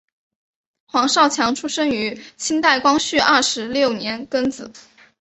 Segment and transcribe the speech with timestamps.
[0.87, 4.71] 黄少强出生于清代光绪二十六年庚子。